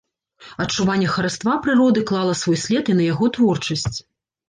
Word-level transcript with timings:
Адчуванне 0.63 1.09
хараства 1.17 1.53
прыроды 1.67 2.05
клала 2.13 2.35
свой 2.43 2.61
след 2.65 2.83
і 2.95 2.99
на 2.99 3.09
яго 3.15 3.25
творчасць. 3.41 3.97